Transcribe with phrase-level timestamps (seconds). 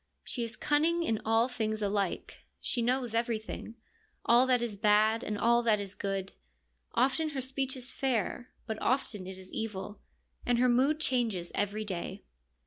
[0.23, 3.75] She is cunning in all things alike; she knows everything,
[4.25, 6.33] all that is bad and all that is good;
[6.95, 9.99] often her speech is fair, but often it is evil,
[10.43, 12.23] and her mood changes every day.